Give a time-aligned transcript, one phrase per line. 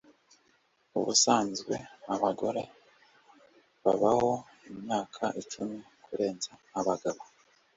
[0.97, 1.75] ubusanzwe
[2.13, 2.61] abagore
[3.83, 4.31] babaho
[4.69, 7.21] imyaka icumi kurenza abagabo